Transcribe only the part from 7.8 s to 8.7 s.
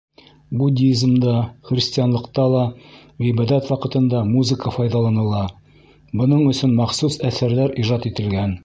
ижад ителгән.